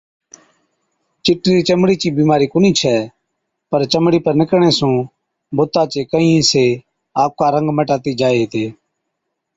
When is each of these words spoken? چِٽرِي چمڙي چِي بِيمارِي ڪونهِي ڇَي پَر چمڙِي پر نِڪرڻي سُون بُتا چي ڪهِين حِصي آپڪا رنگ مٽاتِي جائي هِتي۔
چِٽرِي 1.25 1.59
چمڙي 1.67 1.95
چِي 2.01 2.09
بِيمارِي 2.17 2.47
ڪونهِي 2.53 2.71
ڇَي 2.79 2.97
پَر 3.69 3.81
چمڙِي 3.91 4.19
پر 4.25 4.33
نِڪرڻي 4.39 4.71
سُون 4.77 4.93
بُتا 5.55 5.83
چي 5.91 6.01
ڪهِين 6.11 6.31
حِصي 6.37 6.65
آپڪا 7.23 7.47
رنگ 7.55 7.67
مٽاتِي 7.77 8.11
جائي 8.19 8.37
هِتي۔ 8.41 8.65